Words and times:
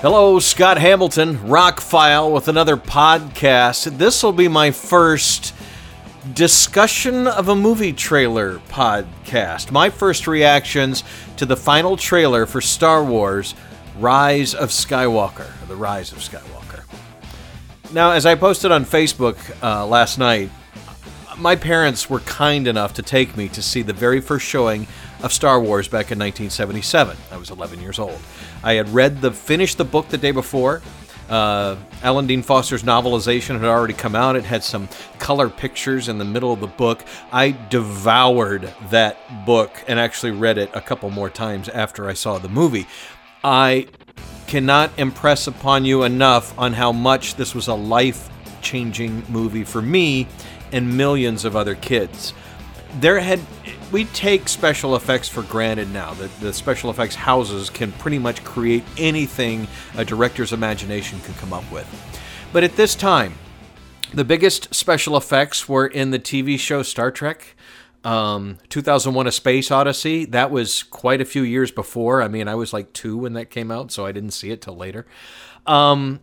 Hello, 0.00 0.38
Scott 0.38 0.78
Hamilton, 0.78 1.38
Rockfile, 1.38 2.32
with 2.32 2.46
another 2.46 2.76
podcast. 2.76 3.98
This 3.98 4.22
will 4.22 4.32
be 4.32 4.46
my 4.46 4.70
first 4.70 5.52
discussion 6.34 7.26
of 7.26 7.48
a 7.48 7.56
movie 7.56 7.92
trailer 7.92 8.60
podcast. 8.68 9.72
My 9.72 9.90
first 9.90 10.28
reactions 10.28 11.02
to 11.36 11.46
the 11.46 11.56
final 11.56 11.96
trailer 11.96 12.46
for 12.46 12.60
Star 12.60 13.02
Wars 13.02 13.56
Rise 13.98 14.54
of 14.54 14.68
Skywalker, 14.68 15.50
The 15.66 15.74
Rise 15.74 16.12
of 16.12 16.18
Skywalker. 16.18 16.84
Now, 17.92 18.12
as 18.12 18.24
I 18.24 18.36
posted 18.36 18.70
on 18.70 18.84
Facebook 18.84 19.36
uh, 19.64 19.84
last 19.84 20.16
night, 20.16 20.50
my 21.38 21.54
parents 21.54 22.10
were 22.10 22.20
kind 22.20 22.66
enough 22.66 22.94
to 22.94 23.02
take 23.02 23.36
me 23.36 23.48
to 23.48 23.62
see 23.62 23.82
the 23.82 23.92
very 23.92 24.20
first 24.20 24.44
showing 24.44 24.86
of 25.22 25.32
Star 25.32 25.60
Wars 25.60 25.86
back 25.86 26.10
in 26.10 26.18
1977. 26.18 27.16
I 27.30 27.36
was 27.36 27.50
11 27.50 27.80
years 27.80 27.98
old. 27.98 28.18
I 28.62 28.74
had 28.74 28.88
read 28.88 29.20
the 29.20 29.30
finished 29.30 29.78
the 29.78 29.84
book 29.84 30.08
the 30.08 30.18
day 30.18 30.32
before. 30.32 30.82
Uh, 31.28 31.76
Alan 32.02 32.26
Dean 32.26 32.42
Foster's 32.42 32.82
novelization 32.82 33.58
had 33.60 33.64
already 33.64 33.94
come 33.94 34.14
out. 34.14 34.34
It 34.34 34.44
had 34.44 34.64
some 34.64 34.88
color 35.18 35.48
pictures 35.48 36.08
in 36.08 36.18
the 36.18 36.24
middle 36.24 36.52
of 36.52 36.60
the 36.60 36.66
book. 36.66 37.04
I 37.30 37.50
devoured 37.68 38.72
that 38.90 39.44
book 39.44 39.84
and 39.86 40.00
actually 40.00 40.32
read 40.32 40.58
it 40.58 40.70
a 40.74 40.80
couple 40.80 41.10
more 41.10 41.30
times 41.30 41.68
after 41.68 42.08
I 42.08 42.14
saw 42.14 42.38
the 42.38 42.48
movie. 42.48 42.86
I 43.44 43.88
cannot 44.46 44.90
impress 44.98 45.46
upon 45.46 45.84
you 45.84 46.02
enough 46.02 46.58
on 46.58 46.72
how 46.72 46.90
much 46.90 47.34
this 47.34 47.54
was 47.54 47.68
a 47.68 47.74
life 47.74 48.30
changing 48.62 49.22
movie 49.28 49.64
for 49.64 49.82
me 49.82 50.26
and 50.72 50.96
millions 50.96 51.44
of 51.44 51.56
other 51.56 51.74
kids. 51.74 52.32
There 53.00 53.20
had 53.20 53.40
we 53.92 54.04
take 54.06 54.48
special 54.48 54.96
effects 54.96 55.28
for 55.28 55.42
granted 55.42 55.90
now. 55.90 56.14
That 56.14 56.30
the 56.40 56.52
special 56.52 56.90
effects 56.90 57.14
houses 57.14 57.70
can 57.70 57.92
pretty 57.92 58.18
much 58.18 58.44
create 58.44 58.84
anything 58.96 59.66
a 59.96 60.04
director's 60.04 60.52
imagination 60.52 61.20
can 61.20 61.34
come 61.34 61.52
up 61.52 61.70
with. 61.72 61.86
But 62.52 62.64
at 62.64 62.76
this 62.76 62.94
time, 62.94 63.34
the 64.12 64.24
biggest 64.24 64.74
special 64.74 65.16
effects 65.16 65.68
were 65.68 65.86
in 65.86 66.10
the 66.10 66.18
TV 66.18 66.58
show 66.58 66.82
Star 66.82 67.10
Trek. 67.10 67.54
Um, 68.04 68.58
2001 68.68 69.26
A 69.26 69.32
Space 69.32 69.70
Odyssey, 69.70 70.24
that 70.26 70.50
was 70.50 70.84
quite 70.84 71.20
a 71.20 71.24
few 71.24 71.42
years 71.42 71.70
before. 71.70 72.22
I 72.22 72.28
mean, 72.28 72.46
I 72.46 72.54
was 72.54 72.72
like 72.72 72.92
two 72.92 73.18
when 73.18 73.32
that 73.34 73.50
came 73.50 73.70
out, 73.70 73.90
so 73.90 74.06
I 74.06 74.12
didn't 74.12 74.30
see 74.30 74.50
it 74.50 74.62
till 74.62 74.76
later. 74.76 75.04
Um, 75.66 76.20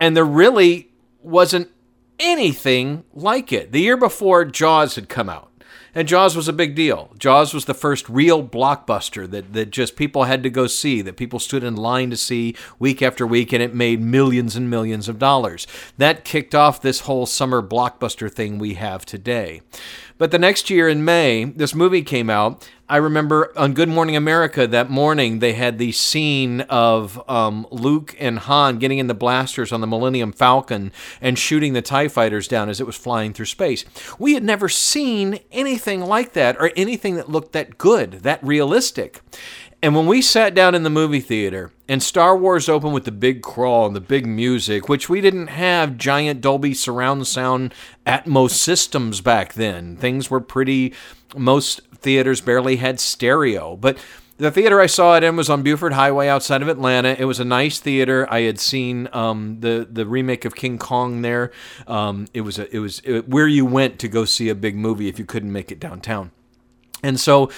and 0.00 0.16
there 0.16 0.24
really 0.24 0.90
wasn't 1.22 1.70
anything 2.18 3.04
like 3.14 3.52
it. 3.52 3.72
The 3.72 3.80
year 3.80 3.96
before, 3.96 4.44
Jaws 4.44 4.94
had 4.94 5.08
come 5.08 5.28
out. 5.28 5.48
And 5.94 6.06
Jaws 6.06 6.36
was 6.36 6.48
a 6.48 6.52
big 6.52 6.74
deal. 6.74 7.10
Jaws 7.18 7.54
was 7.54 7.64
the 7.64 7.74
first 7.74 8.08
real 8.08 8.46
blockbuster 8.46 9.28
that, 9.30 9.52
that 9.54 9.70
just 9.70 9.96
people 9.96 10.24
had 10.24 10.42
to 10.42 10.50
go 10.50 10.66
see, 10.66 11.00
that 11.02 11.16
people 11.16 11.38
stood 11.38 11.64
in 11.64 11.76
line 11.76 12.10
to 12.10 12.16
see 12.16 12.54
week 12.78 13.02
after 13.02 13.26
week, 13.26 13.52
and 13.52 13.62
it 13.62 13.74
made 13.74 14.00
millions 14.00 14.54
and 14.54 14.68
millions 14.70 15.08
of 15.08 15.18
dollars. 15.18 15.66
That 15.96 16.24
kicked 16.24 16.54
off 16.54 16.80
this 16.80 17.00
whole 17.00 17.26
summer 17.26 17.62
blockbuster 17.62 18.30
thing 18.30 18.58
we 18.58 18.74
have 18.74 19.04
today. 19.06 19.62
But 20.18 20.32
the 20.32 20.38
next 20.38 20.68
year 20.68 20.88
in 20.88 21.04
May, 21.04 21.44
this 21.44 21.76
movie 21.76 22.02
came 22.02 22.28
out. 22.28 22.68
I 22.88 22.96
remember 22.96 23.52
on 23.56 23.74
Good 23.74 23.88
Morning 23.88 24.16
America 24.16 24.66
that 24.66 24.90
morning, 24.90 25.38
they 25.38 25.52
had 25.52 25.78
the 25.78 25.92
scene 25.92 26.62
of 26.62 27.22
um, 27.30 27.66
Luke 27.70 28.16
and 28.18 28.38
Han 28.40 28.78
getting 28.78 28.98
in 28.98 29.06
the 29.06 29.14
blasters 29.14 29.72
on 29.72 29.80
the 29.80 29.86
Millennium 29.86 30.32
Falcon 30.32 30.90
and 31.20 31.38
shooting 31.38 31.72
the 31.72 31.82
TIE 31.82 32.08
fighters 32.08 32.48
down 32.48 32.68
as 32.68 32.80
it 32.80 32.86
was 32.86 32.96
flying 32.96 33.32
through 33.32 33.46
space. 33.46 33.84
We 34.18 34.34
had 34.34 34.42
never 34.42 34.68
seen 34.68 35.38
anything 35.52 36.00
like 36.00 36.32
that 36.32 36.56
or 36.58 36.72
anything 36.74 37.14
that 37.16 37.30
looked 37.30 37.52
that 37.52 37.78
good, 37.78 38.12
that 38.22 38.42
realistic. 38.42 39.20
And 39.80 39.94
when 39.94 40.06
we 40.06 40.22
sat 40.22 40.54
down 40.54 40.74
in 40.74 40.82
the 40.82 40.90
movie 40.90 41.20
theater 41.20 41.70
and 41.88 42.02
Star 42.02 42.36
Wars 42.36 42.68
opened 42.68 42.94
with 42.94 43.04
the 43.04 43.12
big 43.12 43.42
crawl 43.42 43.86
and 43.86 43.94
the 43.94 44.00
big 44.00 44.26
music, 44.26 44.88
which 44.88 45.08
we 45.08 45.20
didn't 45.20 45.48
have 45.48 45.96
giant 45.96 46.40
Dolby 46.40 46.74
surround 46.74 47.28
sound 47.28 47.72
Atmos 48.04 48.50
systems 48.50 49.20
back 49.20 49.54
then. 49.54 49.96
Things 49.96 50.30
were 50.30 50.40
pretty, 50.40 50.94
most 51.36 51.80
theaters 51.94 52.40
barely 52.40 52.76
had 52.76 52.98
stereo. 52.98 53.76
But 53.76 53.98
the 54.38 54.50
theater 54.50 54.80
I 54.80 54.86
saw 54.86 55.16
it 55.16 55.22
in 55.22 55.36
was 55.36 55.48
on 55.48 55.62
Buford 55.62 55.92
Highway 55.92 56.28
outside 56.28 56.62
of 56.62 56.68
Atlanta. 56.68 57.14
It 57.18 57.24
was 57.24 57.38
a 57.38 57.44
nice 57.44 57.78
theater. 57.78 58.26
I 58.30 58.42
had 58.42 58.58
seen 58.58 59.08
um, 59.12 59.58
the 59.60 59.86
the 59.90 60.06
remake 60.06 60.44
of 60.44 60.54
King 60.54 60.78
Kong 60.78 61.22
there. 61.22 61.50
Um, 61.88 62.28
it 62.32 62.42
was 62.42 62.58
a, 62.58 62.74
it 62.74 62.78
was 62.78 63.00
it, 63.04 63.28
where 63.28 63.48
you 63.48 63.66
went 63.66 63.98
to 63.98 64.08
go 64.08 64.24
see 64.24 64.48
a 64.48 64.54
big 64.54 64.76
movie 64.76 65.08
if 65.08 65.18
you 65.18 65.24
couldn't 65.24 65.52
make 65.52 65.72
it 65.72 65.80
downtown. 65.80 66.30
And 67.02 67.18
so 67.18 67.50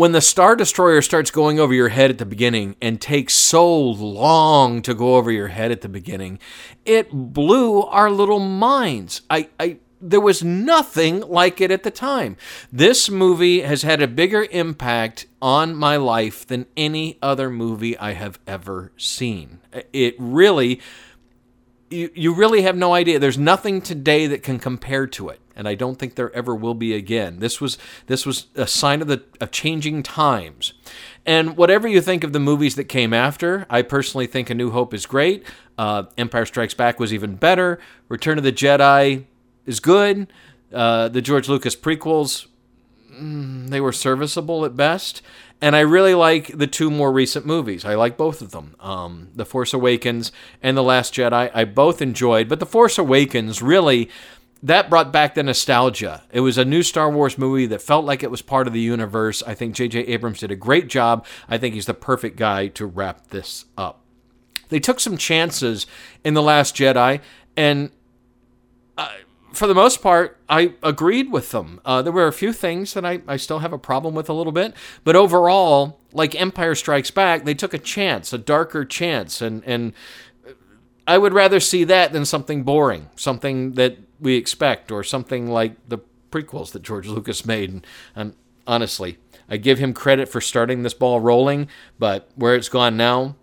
when 0.00 0.12
the 0.12 0.20
Star 0.22 0.56
Destroyer 0.56 1.02
starts 1.02 1.30
going 1.30 1.60
over 1.60 1.74
your 1.74 1.90
head 1.90 2.08
at 2.08 2.16
the 2.16 2.24
beginning 2.24 2.74
and 2.80 2.98
takes 2.98 3.34
so 3.34 3.70
long 3.70 4.80
to 4.80 4.94
go 4.94 5.16
over 5.16 5.30
your 5.30 5.48
head 5.48 5.70
at 5.70 5.82
the 5.82 5.90
beginning, 5.90 6.38
it 6.86 7.10
blew 7.12 7.82
our 7.82 8.10
little 8.10 8.38
minds. 8.38 9.20
I, 9.28 9.50
I 9.60 9.76
there 10.00 10.18
was 10.18 10.42
nothing 10.42 11.20
like 11.20 11.60
it 11.60 11.70
at 11.70 11.82
the 11.82 11.90
time. 11.90 12.38
This 12.72 13.10
movie 13.10 13.60
has 13.60 13.82
had 13.82 14.00
a 14.00 14.08
bigger 14.08 14.46
impact 14.50 15.26
on 15.42 15.76
my 15.76 15.96
life 15.96 16.46
than 16.46 16.64
any 16.78 17.18
other 17.20 17.50
movie 17.50 17.98
I 17.98 18.12
have 18.12 18.40
ever 18.46 18.92
seen. 18.96 19.60
It 19.92 20.14
really 20.18 20.80
you, 21.90 22.10
you 22.14 22.32
really 22.32 22.62
have 22.62 22.76
no 22.76 22.94
idea. 22.94 23.18
There's 23.18 23.38
nothing 23.38 23.82
today 23.82 24.26
that 24.28 24.42
can 24.42 24.58
compare 24.58 25.06
to 25.08 25.28
it 25.28 25.40
and 25.60 25.68
I 25.68 25.74
don't 25.74 25.96
think 25.96 26.14
there 26.14 26.34
ever 26.34 26.54
will 26.54 26.72
be 26.72 26.94
again. 26.94 27.38
This 27.38 27.60
was 27.60 27.76
this 28.06 28.24
was 28.24 28.46
a 28.54 28.66
sign 28.66 29.02
of 29.02 29.08
the 29.08 29.22
of 29.42 29.50
changing 29.50 30.02
times. 30.02 30.72
And 31.26 31.54
whatever 31.54 31.86
you 31.86 32.00
think 32.00 32.24
of 32.24 32.32
the 32.32 32.40
movies 32.40 32.76
that 32.76 32.84
came 32.84 33.12
after, 33.12 33.66
I 33.68 33.82
personally 33.82 34.26
think 34.26 34.48
A 34.48 34.54
New 34.54 34.70
Hope 34.70 34.94
is 34.94 35.04
great. 35.04 35.44
Uh, 35.76 36.04
Empire 36.16 36.46
Strikes 36.46 36.72
Back 36.72 36.98
was 36.98 37.12
even 37.12 37.34
better. 37.34 37.78
Return 38.08 38.38
of 38.38 38.44
the 38.44 38.52
Jedi 38.52 39.26
is 39.66 39.80
good. 39.80 40.32
Uh, 40.72 41.08
the 41.08 41.20
George 41.20 41.46
Lucas 41.46 41.76
prequels, 41.76 42.46
they 43.20 43.80
were 43.80 43.92
serviceable 43.92 44.64
at 44.64 44.76
best. 44.76 45.22
And 45.62 45.76
I 45.76 45.80
really 45.80 46.14
like 46.14 46.56
the 46.56 46.66
two 46.66 46.90
more 46.90 47.12
recent 47.12 47.44
movies. 47.44 47.84
I 47.84 47.94
like 47.94 48.16
both 48.16 48.40
of 48.40 48.50
them. 48.50 48.74
Um, 48.80 49.28
the 49.34 49.44
Force 49.44 49.74
Awakens 49.74 50.32
and 50.62 50.74
The 50.74 50.82
Last 50.82 51.12
Jedi, 51.12 51.50
I 51.52 51.64
both 51.64 52.00
enjoyed. 52.00 52.48
But 52.48 52.60
The 52.60 52.66
Force 52.66 52.96
Awakens 52.96 53.60
really 53.60 54.08
that 54.62 54.90
brought 54.90 55.12
back 55.12 55.34
the 55.34 55.42
nostalgia. 55.42 56.22
It 56.30 56.40
was 56.40 56.58
a 56.58 56.64
new 56.64 56.82
Star 56.82 57.10
Wars 57.10 57.38
movie 57.38 57.66
that 57.66 57.80
felt 57.80 58.04
like 58.04 58.22
it 58.22 58.30
was 58.30 58.42
part 58.42 58.66
of 58.66 58.72
the 58.72 58.80
universe. 58.80 59.42
I 59.46 59.54
think 59.54 59.74
J.J. 59.74 60.00
Abrams 60.00 60.40
did 60.40 60.50
a 60.50 60.56
great 60.56 60.88
job. 60.88 61.24
I 61.48 61.56
think 61.56 61.74
he's 61.74 61.86
the 61.86 61.94
perfect 61.94 62.36
guy 62.36 62.68
to 62.68 62.86
wrap 62.86 63.28
this 63.28 63.64
up. 63.78 64.02
They 64.68 64.80
took 64.80 65.00
some 65.00 65.16
chances 65.16 65.86
in 66.24 66.34
The 66.34 66.42
Last 66.42 66.76
Jedi, 66.76 67.20
and 67.56 67.90
for 69.60 69.66
the 69.66 69.74
most 69.74 70.00
part, 70.00 70.38
I 70.48 70.72
agreed 70.82 71.30
with 71.30 71.50
them. 71.50 71.82
Uh, 71.84 72.00
there 72.00 72.14
were 72.14 72.26
a 72.26 72.32
few 72.32 72.50
things 72.50 72.94
that 72.94 73.04
I, 73.04 73.20
I 73.28 73.36
still 73.36 73.58
have 73.58 73.74
a 73.74 73.78
problem 73.78 74.14
with 74.14 74.30
a 74.30 74.32
little 74.32 74.52
bit, 74.52 74.72
but 75.04 75.16
overall, 75.16 76.00
like 76.14 76.34
Empire 76.34 76.74
Strikes 76.74 77.10
Back, 77.10 77.44
they 77.44 77.52
took 77.52 77.74
a 77.74 77.78
chance, 77.78 78.32
a 78.32 78.38
darker 78.38 78.86
chance, 78.86 79.42
and 79.42 79.62
and 79.66 79.92
I 81.06 81.18
would 81.18 81.34
rather 81.34 81.60
see 81.60 81.84
that 81.84 82.14
than 82.14 82.24
something 82.24 82.62
boring, 82.62 83.10
something 83.16 83.72
that 83.72 83.98
we 84.18 84.36
expect, 84.36 84.90
or 84.90 85.04
something 85.04 85.50
like 85.50 85.76
the 85.86 85.98
prequels 86.30 86.72
that 86.72 86.80
George 86.80 87.06
Lucas 87.06 87.44
made. 87.44 87.68
And, 87.68 87.86
and 88.16 88.34
honestly, 88.66 89.18
I 89.46 89.58
give 89.58 89.78
him 89.78 89.92
credit 89.92 90.30
for 90.30 90.40
starting 90.40 90.84
this 90.84 90.94
ball 90.94 91.20
rolling, 91.20 91.68
but 91.98 92.30
where 92.34 92.54
it's 92.54 92.70
gone 92.70 92.96
now, 92.96 93.36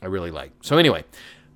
I 0.00 0.06
really 0.06 0.30
like. 0.30 0.52
So, 0.62 0.78
anyway, 0.78 1.04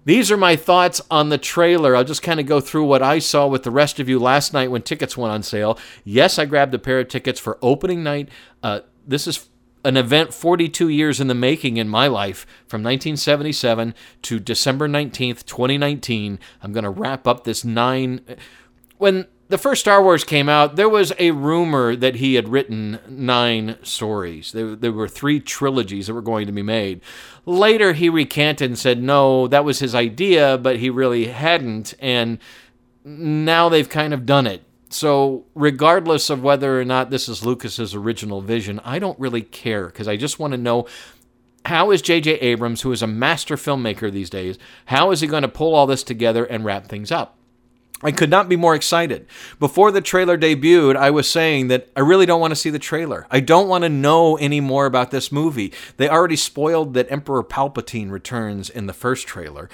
these 0.05 0.31
are 0.31 0.37
my 0.37 0.57
thoughts 0.57 1.01
on 1.11 1.29
the 1.29 1.39
trailer. 1.39 1.95
I'll 1.95 2.05
just 2.05 2.23
kind 2.23 2.41
of 2.41 2.47
go 2.47 2.61
through 2.61 2.87
what 2.87 3.03
I 3.03 3.19
saw 3.19 3.47
with 3.47 3.65
the 3.65 3.71
rest 3.71 4.01
of 4.01 4.09
you 4.09 4.19
last 4.19 4.53
night 4.53 4.71
when 4.71 4.83
tickets 4.83 5.17
went 5.17 5.33
on 5.33 5.43
sale. 5.43 5.79
Yes, 6.05 6.39
I 6.39 6.47
grabbed 6.47 6.75
a 6.75 6.79
pair 6.79 7.01
of 7.01 7.09
tickets 7.09 7.39
for 7.39 7.59
opening 7.61 8.03
night. 8.03 8.29
Uh, 8.63 8.81
this 9.07 9.27
is 9.27 9.49
an 9.85 9.97
event 9.97 10.35
42 10.35 10.89
years 10.89 11.21
in 11.21 11.29
the 11.29 11.35
making 11.35 11.77
in 11.77 11.89
my 11.89 12.07
life 12.07 12.47
from 12.67 12.83
1977 12.83 13.95
to 14.23 14.39
December 14.39 14.89
19th, 14.89 15.45
2019. 15.47 16.39
I'm 16.63 16.73
going 16.73 16.85
to 16.85 16.91
wrap 16.91 17.27
up 17.27 17.45
this 17.45 17.65
nine. 17.65 18.21
When 18.99 19.27
the 19.51 19.59
first 19.59 19.81
Star 19.81 20.01
Wars 20.01 20.23
came 20.23 20.49
out, 20.49 20.77
there 20.77 20.89
was 20.89 21.13
a 21.19 21.33
rumor 21.33 21.97
that 21.97 22.15
he 22.15 22.35
had 22.35 22.49
written 22.49 23.01
nine 23.09 23.77
stories. 23.83 24.53
There, 24.53 24.77
there 24.77 24.93
were 24.93 25.09
three 25.09 25.41
trilogies 25.41 26.07
that 26.07 26.15
were 26.15 26.23
going 26.23 26.47
to 26.47 26.53
be 26.53 26.63
made. 26.63 27.01
Later, 27.45 27.93
he 27.93 28.09
recanted 28.09 28.71
and 28.71 28.79
said, 28.79 29.03
no, 29.03 29.49
that 29.49 29.65
was 29.65 29.81
his 29.81 29.93
idea, 29.93 30.57
but 30.57 30.79
he 30.79 30.89
really 30.89 31.27
hadn't. 31.27 31.95
And 31.99 32.39
now 33.05 33.69
they've 33.69 33.89
kind 33.89 34.15
of 34.15 34.25
done 34.25 34.47
it. 34.47 34.63
So, 34.89 35.47
regardless 35.57 36.31
of 36.31 36.43
whether 36.45 36.81
or 36.81 36.85
not 36.85 37.11
this 37.11 37.29
is 37.29 37.45
Lucas's 37.45 37.93
original 37.93 38.41
vision, 38.41 38.81
I 38.85 39.01
don't 39.01 39.19
really 39.19 39.43
care 39.43 39.87
because 39.87 40.07
I 40.07 40.17
just 40.17 40.39
want 40.39 40.53
to 40.53 40.59
know 40.59 40.87
how 41.65 41.91
is 41.91 42.03
J.J. 42.03 42.35
Abrams, 42.35 42.83
who 42.83 42.93
is 42.93 43.03
a 43.03 43.07
master 43.09 43.57
filmmaker 43.57 44.13
these 44.13 44.31
days, 44.31 44.59
how 44.87 45.11
is 45.11 45.21
he 45.21 45.27
going 45.27 45.43
to 45.43 45.49
pull 45.49 45.75
all 45.75 45.87
this 45.87 46.05
together 46.05 46.45
and 46.45 46.65
wrap 46.65 46.87
things 46.87 47.11
up? 47.11 47.37
I 48.03 48.13
could 48.13 48.31
not 48.31 48.49
be 48.49 48.57
more 48.57 48.75
excited. 48.75 49.27
Before 49.59 49.91
the 49.91 50.01
trailer 50.01 50.39
debuted, 50.39 50.97
I 50.97 51.11
was 51.11 51.31
saying 51.31 51.69
that 51.69 51.89
I 51.95 52.01
really 52.01 52.27
don't 52.27 52.41
want 52.41 52.53
to 52.53 52.57
see 52.57 52.71
the 52.71 52.79
trailer. 52.79 53.27
I 53.31 53.41
don't 53.41 53.69
want 53.69 53.83
to 53.85 53.91
know 53.91 54.37
any 54.37 54.61
more 54.61 54.87
about 54.87 55.11
this 55.11 55.31
movie. 55.31 55.73
They 55.99 56.09
already 56.09 56.37
spoiled 56.37 56.95
that 56.95 57.11
Emperor 57.13 57.45
Palpatine 57.45 58.11
returns 58.11 58.71
in 58.71 58.87
the 58.87 58.95
first 58.95 59.27
trailer. 59.27 59.69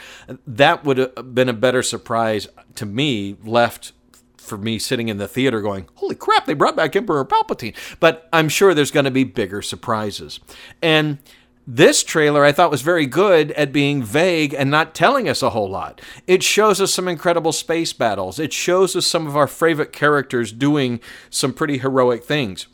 That 0.46 0.84
would 0.84 0.98
have 0.98 1.34
been 1.34 1.48
a 1.48 1.52
better 1.52 1.82
surprise 1.82 2.48
to 2.74 2.86
me, 2.86 3.36
left 3.44 3.92
for 4.36 4.56
me 4.56 4.78
sitting 4.78 5.08
in 5.08 5.18
the 5.18 5.28
theater 5.28 5.60
going, 5.60 5.88
holy 5.96 6.14
crap, 6.14 6.46
they 6.46 6.54
brought 6.54 6.76
back 6.76 6.94
Emperor 6.94 7.24
Palpatine. 7.24 7.74
But 8.00 8.28
I'm 8.32 8.48
sure 8.48 8.74
there's 8.74 8.90
going 8.90 9.04
to 9.04 9.10
be 9.10 9.24
bigger 9.24 9.60
surprises. 9.60 10.40
And 10.80 11.18
this 11.66 12.04
trailer 12.04 12.44
I 12.44 12.52
thought 12.52 12.70
was 12.70 12.82
very 12.82 13.06
good 13.06 13.50
at 13.52 13.72
being 13.72 14.02
vague 14.02 14.54
and 14.54 14.70
not 14.70 14.94
telling 14.94 15.28
us 15.28 15.42
a 15.42 15.50
whole 15.50 15.68
lot. 15.68 16.00
It 16.26 16.42
shows 16.42 16.80
us 16.80 16.94
some 16.94 17.08
incredible 17.08 17.52
space 17.52 17.92
battles. 17.92 18.38
It 18.38 18.52
shows 18.52 18.94
us 18.94 19.06
some 19.06 19.26
of 19.26 19.36
our 19.36 19.48
favorite 19.48 19.92
characters 19.92 20.52
doing 20.52 21.00
some 21.28 21.52
pretty 21.52 21.78
heroic 21.78 22.24
things. 22.24 22.68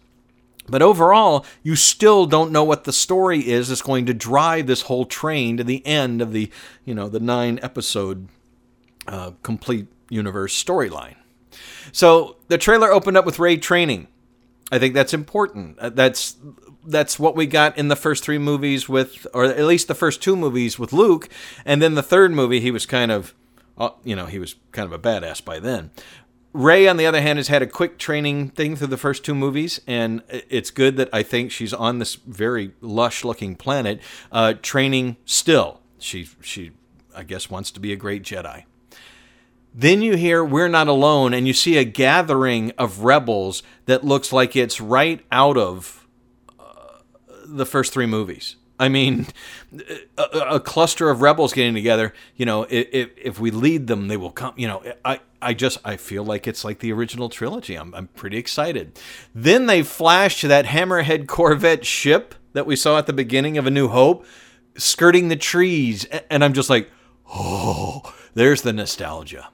But 0.69 0.83
overall, 0.83 1.45
you 1.63 1.75
still 1.75 2.27
don't 2.27 2.53
know 2.53 2.65
what 2.65 2.85
the 2.85 2.93
story 2.93 3.41
is 3.49 3.69
that's 3.69 3.83
going 3.83 4.07
to 4.07 4.15
drive 4.15 4.67
this 4.67 4.83
whole 4.83 5.07
train 5.07 5.57
to 5.57 5.65
the 5.65 5.85
end 5.87 6.21
of 6.23 6.33
the, 6.33 6.51
you 6.85 6.95
know, 6.95 7.09
the 7.09 7.19
nine 7.19 7.59
episode 7.63 8.29
uh, 9.09 9.33
complete 9.43 9.89
universe 10.09 10.63
storyline. 10.63 11.17
So 11.91 12.37
the 12.49 12.59
trailer 12.59 12.93
opened 12.93 13.17
up 13.17 13.27
with 13.27 13.39
Rey 13.39 13.57
training. 13.57 14.09
I 14.73 14.79
think 14.79 14.95
that's 14.95 15.13
important. 15.13 15.79
Uh, 15.79 15.91
that's 15.91 16.37
that's 16.87 17.19
what 17.19 17.37
we 17.37 17.47
got 17.47 17.77
in 17.77 17.89
the 17.89 17.95
first 17.95 18.25
three 18.25 18.39
movies 18.39 18.89
with, 18.89 19.27
or 19.35 19.45
at 19.45 19.65
least 19.67 19.87
the 19.87 19.95
first 19.95 20.23
two 20.23 20.35
movies 20.35 20.79
with 20.79 20.93
Luke, 20.93 21.29
and 21.65 21.81
then 21.83 21.95
the 21.95 22.03
third 22.03 22.33
movie 22.33 22.59
he 22.59 22.71
was 22.71 22.87
kind 22.87 23.13
of, 23.13 23.35
uh, 23.77 23.91
you 24.03 24.17
know, 24.17 24.27
he 24.27 24.39
was 24.39 24.57
kind 24.73 24.87
of 24.87 24.93
a 24.93 24.99
badass 24.99 25.45
by 25.45 25.61
then. 25.61 25.91
Rey, 26.55 26.89
on 26.89 26.97
the 26.97 27.07
other 27.07 27.21
hand, 27.21 27.39
has 27.39 27.49
had 27.49 27.63
a 27.63 27.67
quick 27.67 27.99
training 27.99 28.49
thing 28.51 28.77
through 28.77 28.89
the 28.89 28.97
first 28.97 29.25
two 29.25 29.35
movies, 29.35 29.81
and 29.87 30.23
it's 30.29 30.71
good 30.71 30.97
that 30.97 31.09
I 31.13 31.23
think 31.23 31.51
she's 31.51 31.73
on 31.73 31.99
this 31.99 32.15
very 32.15 32.73
lush-looking 32.81 33.57
planet, 33.57 34.01
uh, 34.31 34.55
training 34.61 35.19
still. 35.25 35.81
She 35.99 36.29
she, 36.41 36.73
I 37.15 37.23
guess, 37.25 37.51
wants 37.51 37.71
to 37.73 37.81
be 37.81 37.93
a 37.93 37.97
great 37.97 38.23
Jedi. 38.23 38.65
Then 39.75 40.03
you 40.03 40.17
hear 40.17 40.45
We're 40.45 40.69
Not 40.69 40.89
Alone, 40.89 41.33
and 41.33 41.47
you 41.47 41.55
see 41.55 41.79
a 41.79 41.85
gathering 41.85 42.73
of 42.79 43.01
rebels 43.01 43.63
that 43.87 44.05
looks 44.05 44.33
like 44.33 44.55
it's 44.55 44.81
right 44.81 45.25
out 45.33 45.57
of 45.57 46.07
uh, 46.59 46.65
the 47.47 47.65
first 47.65 47.93
three 47.93 48.07
movies. 48.07 48.57
I 48.79 48.89
mean, 48.89 49.29
a, 50.19 50.23
a, 50.23 50.61
cluster 50.61 51.09
of 51.09 51.23
rebels 51.23 51.53
getting 51.53 51.75
together. 51.75 52.13
You 52.37 52.47
know, 52.47 52.67
if, 52.69 53.11
if 53.17 53.41
we 53.41 53.51
lead 53.51 53.87
them, 53.87 54.09
they 54.09 54.17
will 54.17 54.33
come. 54.33 54.55
You 54.57 54.69
know, 54.69 54.83
I, 55.05 55.21
I 55.41 55.55
just 55.55 55.79
I 55.85 55.97
feel 55.97 56.25
like 56.25 56.47
it's 56.47 56.65
like 56.65 56.81
the 56.81 56.93
original 56.93 57.29
trilogy. 57.29 57.77
I'm, 57.77 57.95
I'm 57.95 58.09
pretty 58.09 58.39
excited. 58.39 58.99
Then 59.35 59.67
they 59.67 59.83
flash 59.83 60.41
to 60.41 60.49
that 60.49 60.67
Hammerhead 60.67 61.29
Corvette 61.29 61.87
ship 61.87 62.35
that 62.53 62.67
we 62.67 62.77
saw 62.77 62.99
at 62.99 63.07
the 63.07 63.13
beginning 63.13 63.57
of 63.57 63.67
A 63.67 63.71
New 63.71 63.89
Hope, 63.89 64.27
skirting 64.77 65.29
the 65.29 65.37
trees, 65.37 66.05
and 66.29 66.45
I'm 66.45 66.53
just 66.53 66.69
like, 66.69 66.91
oh, 67.33 68.15
there's 68.35 68.63
the 68.63 68.73
nostalgia. 68.73 69.49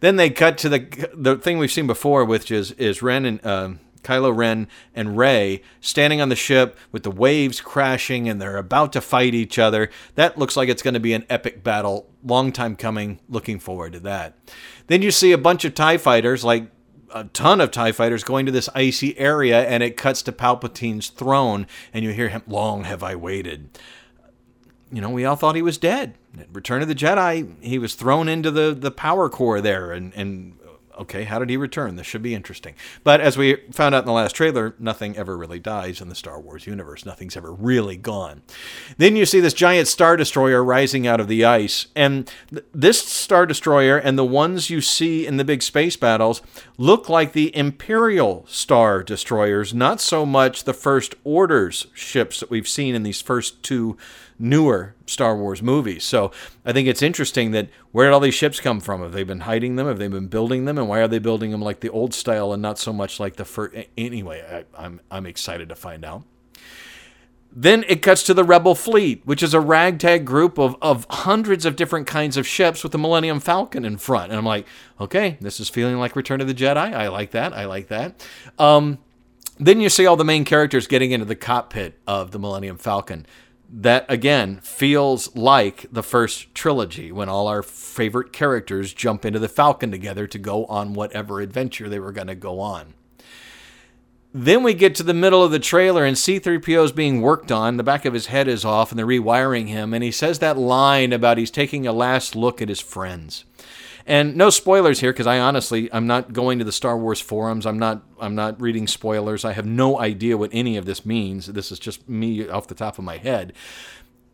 Then 0.00 0.16
they 0.16 0.30
cut 0.30 0.58
to 0.58 0.68
the 0.68 1.08
the 1.14 1.36
thing 1.36 1.58
we've 1.58 1.72
seen 1.72 1.86
before, 1.86 2.24
which 2.24 2.50
is 2.50 2.72
is 2.72 3.02
Ren 3.02 3.24
and 3.24 3.44
uh, 3.44 3.70
Kylo 4.02 4.36
Ren 4.36 4.68
and 4.94 5.16
Rey 5.16 5.62
standing 5.80 6.20
on 6.20 6.28
the 6.28 6.36
ship 6.36 6.78
with 6.92 7.02
the 7.02 7.10
waves 7.10 7.60
crashing, 7.60 8.28
and 8.28 8.40
they're 8.40 8.56
about 8.56 8.92
to 8.94 9.00
fight 9.00 9.34
each 9.34 9.58
other. 9.58 9.90
That 10.14 10.38
looks 10.38 10.56
like 10.56 10.68
it's 10.68 10.82
going 10.82 10.94
to 10.94 11.00
be 11.00 11.14
an 11.14 11.24
epic 11.30 11.64
battle. 11.64 12.08
Long 12.22 12.52
time 12.52 12.76
coming. 12.76 13.20
Looking 13.28 13.58
forward 13.58 13.92
to 13.94 14.00
that. 14.00 14.36
Then 14.86 15.02
you 15.02 15.10
see 15.10 15.32
a 15.32 15.38
bunch 15.38 15.64
of 15.64 15.74
Tie 15.74 15.98
fighters, 15.98 16.44
like 16.44 16.70
a 17.14 17.24
ton 17.24 17.60
of 17.60 17.70
TIE 17.70 17.92
fighters 17.92 18.24
going 18.24 18.44
to 18.44 18.52
this 18.52 18.68
icy 18.74 19.16
area, 19.18 19.64
and 19.66 19.82
it 19.82 19.96
cuts 19.96 20.20
to 20.22 20.32
Palpatine's 20.32 21.08
throne, 21.08 21.66
and 21.92 22.04
you 22.04 22.10
hear 22.10 22.28
him, 22.28 22.42
Long 22.46 22.84
have 22.84 23.04
I 23.04 23.14
waited 23.14 23.70
you 24.94 25.00
know, 25.00 25.10
we 25.10 25.24
all 25.24 25.36
thought 25.36 25.56
he 25.56 25.62
was 25.62 25.76
dead. 25.76 26.14
Return 26.52 26.82
of 26.82 26.88
the 26.88 26.94
Jedi, 26.94 27.62
he 27.62 27.78
was 27.78 27.94
thrown 27.94 28.28
into 28.28 28.50
the, 28.50 28.76
the 28.78 28.90
power 28.90 29.28
core 29.28 29.60
there, 29.60 29.92
and, 29.92 30.12
and 30.14 30.58
okay, 30.98 31.24
how 31.24 31.38
did 31.38 31.50
he 31.50 31.56
return? 31.56 31.96
This 31.96 32.06
should 32.06 32.22
be 32.22 32.34
interesting. 32.34 32.74
But 33.02 33.20
as 33.20 33.36
we 33.36 33.56
found 33.72 33.94
out 33.94 34.00
in 34.00 34.06
the 34.06 34.12
last 34.12 34.34
trailer, 34.34 34.74
nothing 34.78 35.16
ever 35.16 35.36
really 35.36 35.58
dies 35.58 36.00
in 36.00 36.08
the 36.08 36.14
Star 36.14 36.40
Wars 36.40 36.66
universe. 36.66 37.04
Nothing's 37.04 37.36
ever 37.36 37.52
really 37.52 37.96
gone. 37.96 38.42
Then 38.96 39.16
you 39.16 39.26
see 39.26 39.40
this 39.40 39.54
giant 39.54 39.88
Star 39.88 40.16
Destroyer 40.16 40.62
rising 40.62 41.06
out 41.06 41.20
of 41.20 41.28
the 41.28 41.44
ice. 41.44 41.88
And 41.94 42.30
th- 42.50 42.64
this 42.72 43.04
Star 43.04 43.46
Destroyer 43.46 43.96
and 43.96 44.18
the 44.18 44.24
ones 44.24 44.70
you 44.70 44.80
see 44.80 45.26
in 45.26 45.36
the 45.36 45.44
big 45.44 45.62
space 45.62 45.96
battles 45.96 46.42
look 46.78 47.08
like 47.08 47.32
the 47.32 47.54
Imperial 47.56 48.44
Star 48.48 49.02
Destroyers, 49.02 49.74
not 49.74 50.00
so 50.00 50.24
much 50.24 50.64
the 50.64 50.74
First 50.74 51.14
Order's 51.24 51.86
ships 51.94 52.40
that 52.40 52.50
we've 52.50 52.68
seen 52.68 52.94
in 52.94 53.02
these 53.02 53.20
first 53.20 53.62
two 53.62 53.96
newer 54.38 54.94
Star 55.06 55.36
Wars 55.36 55.62
movies. 55.62 56.04
So 56.04 56.30
I 56.64 56.72
think 56.72 56.88
it's 56.88 57.02
interesting 57.02 57.52
that 57.52 57.68
where 57.92 58.06
did 58.06 58.14
all 58.14 58.20
these 58.20 58.34
ships 58.34 58.60
come 58.60 58.80
from? 58.80 59.02
Have 59.02 59.12
they 59.12 59.24
been 59.24 59.40
hiding 59.40 59.76
them? 59.76 59.86
Have 59.86 59.98
they 59.98 60.08
been 60.08 60.28
building 60.28 60.64
them? 60.64 60.78
And 60.78 60.88
why 60.88 61.00
are 61.00 61.08
they 61.08 61.18
building 61.18 61.50
them 61.50 61.62
like 61.62 61.80
the 61.80 61.90
old 61.90 62.14
style 62.14 62.52
and 62.52 62.62
not 62.62 62.78
so 62.78 62.92
much 62.92 63.20
like 63.20 63.36
the 63.36 63.44
first? 63.44 63.76
Anyway, 63.96 64.44
I, 64.48 64.84
I'm 64.84 65.00
I'm 65.10 65.26
excited 65.26 65.68
to 65.68 65.74
find 65.74 66.04
out. 66.04 66.24
Then 67.56 67.84
it 67.86 68.02
cuts 68.02 68.24
to 68.24 68.34
the 68.34 68.42
Rebel 68.42 68.74
fleet, 68.74 69.22
which 69.24 69.40
is 69.40 69.54
a 69.54 69.60
ragtag 69.60 70.24
group 70.24 70.58
of, 70.58 70.76
of 70.82 71.06
hundreds 71.08 71.64
of 71.64 71.76
different 71.76 72.08
kinds 72.08 72.36
of 72.36 72.48
ships 72.48 72.82
with 72.82 72.90
the 72.90 72.98
Millennium 72.98 73.38
Falcon 73.38 73.84
in 73.84 73.96
front. 73.96 74.32
And 74.32 74.38
I'm 74.38 74.44
like, 74.44 74.66
okay, 75.00 75.38
this 75.40 75.60
is 75.60 75.68
feeling 75.68 75.96
like 75.96 76.16
Return 76.16 76.40
of 76.40 76.48
the 76.48 76.54
Jedi. 76.54 76.76
I 76.76 77.06
like 77.08 77.30
that. 77.30 77.52
I 77.52 77.66
like 77.66 77.86
that. 77.88 78.26
Um, 78.58 78.98
then 79.58 79.80
you 79.80 79.88
see 79.88 80.04
all 80.04 80.16
the 80.16 80.24
main 80.24 80.44
characters 80.44 80.88
getting 80.88 81.12
into 81.12 81.26
the 81.26 81.36
cockpit 81.36 81.96
of 82.08 82.32
the 82.32 82.40
Millennium 82.40 82.76
Falcon 82.76 83.24
that 83.70 84.06
again 84.08 84.60
feels 84.62 85.34
like 85.34 85.86
the 85.90 86.02
first 86.02 86.54
trilogy 86.54 87.10
when 87.10 87.28
all 87.28 87.48
our 87.48 87.62
favorite 87.62 88.32
characters 88.32 88.92
jump 88.94 89.24
into 89.24 89.38
the 89.38 89.48
Falcon 89.48 89.90
together 89.90 90.26
to 90.26 90.38
go 90.38 90.66
on 90.66 90.94
whatever 90.94 91.40
adventure 91.40 91.88
they 91.88 91.98
were 91.98 92.12
going 92.12 92.28
to 92.28 92.34
go 92.34 92.60
on. 92.60 92.94
Then 94.36 94.64
we 94.64 94.74
get 94.74 94.96
to 94.96 95.04
the 95.04 95.14
middle 95.14 95.44
of 95.44 95.52
the 95.52 95.60
trailer 95.60 96.04
and 96.04 96.16
C3PO 96.16 96.84
is 96.86 96.92
being 96.92 97.22
worked 97.22 97.52
on. 97.52 97.76
The 97.76 97.84
back 97.84 98.04
of 98.04 98.14
his 98.14 98.26
head 98.26 98.48
is 98.48 98.64
off 98.64 98.90
and 98.90 98.98
they're 98.98 99.06
rewiring 99.06 99.68
him. 99.68 99.94
And 99.94 100.02
he 100.02 100.10
says 100.10 100.40
that 100.40 100.58
line 100.58 101.12
about 101.12 101.38
he's 101.38 101.52
taking 101.52 101.86
a 101.86 101.92
last 101.92 102.34
look 102.34 102.60
at 102.60 102.68
his 102.68 102.80
friends. 102.80 103.44
And 104.06 104.36
no 104.36 104.50
spoilers 104.50 105.00
here 105.00 105.12
because 105.12 105.26
I 105.26 105.38
honestly 105.38 105.90
I'm 105.92 106.06
not 106.06 106.32
going 106.32 106.58
to 106.58 106.64
the 106.64 106.72
Star 106.72 106.98
Wars 106.98 107.20
forums. 107.20 107.64
I'm 107.64 107.78
not 107.78 108.02
I'm 108.20 108.34
not 108.34 108.60
reading 108.60 108.86
spoilers. 108.86 109.44
I 109.44 109.52
have 109.52 109.66
no 109.66 109.98
idea 109.98 110.36
what 110.36 110.50
any 110.52 110.76
of 110.76 110.84
this 110.84 111.06
means. 111.06 111.46
This 111.46 111.72
is 111.72 111.78
just 111.78 112.08
me 112.08 112.46
off 112.48 112.66
the 112.66 112.74
top 112.74 112.98
of 112.98 113.04
my 113.04 113.16
head. 113.16 113.54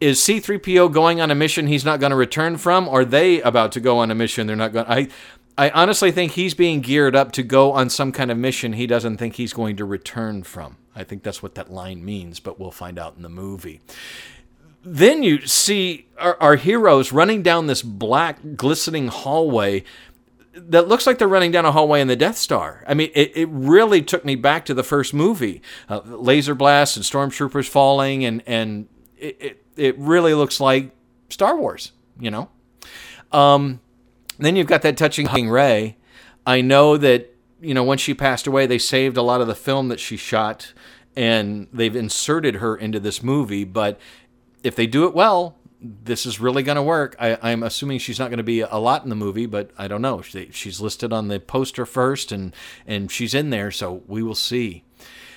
Is 0.01 0.19
C3PO 0.21 0.93
going 0.93 1.21
on 1.21 1.31
a 1.31 1.35
mission 1.35 1.67
he's 1.67 1.85
not 1.85 2.01
going 2.01 2.11
to 2.11 2.17
return 2.17 2.57
from? 2.57 2.89
Are 2.89 3.05
they 3.05 3.41
about 3.43 3.71
to 3.73 3.81
go 3.81 3.99
on 3.99 4.11
a 4.11 4.15
mission 4.15 4.47
they're 4.47 4.57
not 4.57 4.73
going 4.73 4.87
I 4.89 5.09
I 5.57 5.71
honestly 5.71 6.11
think 6.11 6.33
he's 6.33 6.55
being 6.55 6.81
geared 6.81 7.15
up 7.15 7.33
to 7.33 7.43
go 7.43 7.73
on 7.73 7.91
some 7.91 8.13
kind 8.13 8.31
of 8.31 8.39
mission 8.39 8.73
he 8.73 8.87
doesn't 8.87 9.19
think 9.19 9.37
he's 9.37 9.53
going 9.53 9.77
to 9.77 9.85
return 9.85 10.43
from. 10.43 10.79
I 10.97 11.05
think 11.05 11.23
that's 11.23 11.43
what 11.43 11.55
that 11.55 11.71
line 11.71 12.05
means, 12.05 12.41
but 12.41 12.59
we'll 12.59 12.73
find 12.73 12.99
out 12.99 13.17
in 13.17 13.23
the 13.23 13.29
movie 13.29 13.81
then 14.83 15.23
you 15.23 15.47
see 15.47 16.09
our, 16.19 16.37
our, 16.41 16.57
heroes 16.57 17.13
running 17.13 17.43
down 17.43 17.67
this 17.67 17.83
black, 17.83 18.39
glistening 18.57 19.09
hallway 19.09 19.85
that 20.55 20.89
looks 20.89 21.07
like 21.07 21.19
they're 21.19 21.29
running 21.29 21.53
down 21.53 21.65
a 21.65 21.73
hallway 21.73 22.01
in 22.01 22.09
the 22.09 22.17
Death 22.17 22.37
Star. 22.37 22.85
I 22.87 22.95
mean, 22.95 23.11
it, 23.15 23.33
it 23.37 23.49
really 23.51 24.03
took 24.03 24.25
me 24.25 24.35
back 24.35 24.65
to 24.67 24.75
the 24.75 24.83
first 24.83 25.15
movie 25.15 25.63
uh, 25.89 26.01
laser 26.05 26.55
blasts 26.55 26.97
and 26.97 27.05
stormtroopers 27.05 27.69
falling, 27.69 28.25
and, 28.25 28.43
and 28.47 28.89
it, 29.17 29.37
it, 29.41 29.65
it, 29.77 29.99
really 29.99 30.35
looks 30.35 30.61
like 30.61 30.91
Star 31.29 31.57
Wars, 31.57 31.93
you 32.19 32.31
know? 32.31 32.49
Um, 33.33 33.81
then 34.39 34.57
you've 34.57 34.67
got 34.67 34.83
that 34.83 34.97
touching 34.97 35.49
Ray. 35.49 35.97
I 36.47 36.63
know 36.63 36.97
that, 36.97 37.35
you 37.61 37.75
know, 37.75 37.85
when 37.85 37.99
she 37.99 38.15
passed 38.15 38.47
away, 38.47 38.67
they 38.67 38.79
saved 38.79 39.17
a 39.17 39.23
lot 39.23 39.41
of 39.41 39.47
the 39.47 39.55
film 39.55 39.89
that 39.89 40.01
she 40.01 40.17
shot 40.17 40.73
and 41.17 41.67
they've 41.73 41.97
inserted 41.97 42.57
her 42.57 42.77
into 42.77 43.01
this 43.01 43.23
movie, 43.23 43.65
but 43.65 43.99
if 44.63 44.77
they 44.77 44.87
do 44.87 45.07
it 45.07 45.15
well, 45.15 45.57
this 45.81 46.27
is 46.27 46.41
really 46.41 46.63
going 46.63 46.77
to 46.77 46.83
work. 46.83 47.17
I, 47.19 47.51
am 47.51 47.63
assuming 47.63 47.99
she's 47.99 48.19
not 48.19 48.29
going 48.29 48.39
to 48.39 48.45
be 48.45 48.61
a 48.61 48.77
lot 48.77 49.03
in 49.03 49.09
the 49.09 49.17
movie, 49.17 49.47
but 49.47 49.71
I 49.79 49.89
don't 49.89 50.03
know. 50.03 50.21
She, 50.21 50.51
she's 50.53 50.81
listed 50.81 51.13
on 51.13 51.29
the 51.29 51.41
poster 51.41 51.87
first, 51.87 52.33
and 52.33 52.55
and 52.87 53.11
she's 53.11 53.35
in 53.35 53.51
there, 53.51 53.71
so 53.71 54.03
we 54.07 54.23
will 54.23 54.35
see. 54.35 54.85